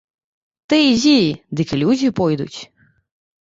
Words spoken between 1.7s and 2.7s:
і людзі пойдуць!